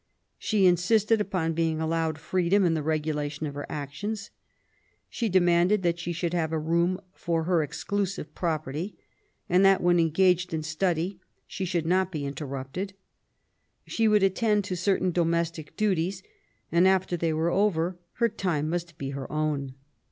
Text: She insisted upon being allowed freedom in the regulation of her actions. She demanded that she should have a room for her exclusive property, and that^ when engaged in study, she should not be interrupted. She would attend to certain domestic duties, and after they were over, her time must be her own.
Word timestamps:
She 0.39 0.65
insisted 0.65 1.21
upon 1.21 1.53
being 1.53 1.79
allowed 1.79 2.17
freedom 2.17 2.65
in 2.65 2.73
the 2.73 2.81
regulation 2.81 3.45
of 3.45 3.53
her 3.53 3.67
actions. 3.69 4.31
She 5.11 5.29
demanded 5.29 5.83
that 5.83 5.99
she 5.99 6.11
should 6.11 6.33
have 6.33 6.51
a 6.51 6.57
room 6.57 6.99
for 7.13 7.43
her 7.43 7.61
exclusive 7.61 8.33
property, 8.33 8.97
and 9.47 9.63
that^ 9.63 9.79
when 9.79 9.99
engaged 9.99 10.55
in 10.55 10.63
study, 10.63 11.19
she 11.45 11.65
should 11.65 11.85
not 11.85 12.11
be 12.11 12.25
interrupted. 12.25 12.95
She 13.85 14.07
would 14.07 14.23
attend 14.23 14.63
to 14.63 14.75
certain 14.75 15.11
domestic 15.11 15.77
duties, 15.77 16.23
and 16.71 16.87
after 16.87 17.15
they 17.15 17.31
were 17.31 17.51
over, 17.51 17.99
her 18.13 18.27
time 18.27 18.71
must 18.71 18.97
be 18.97 19.11
her 19.11 19.31
own. 19.31 19.75